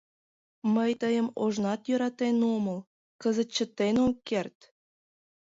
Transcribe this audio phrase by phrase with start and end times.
[0.75, 2.79] Мый тыйым ожнат йӧратен омыл,
[3.21, 4.57] кызыт чытен ом керт!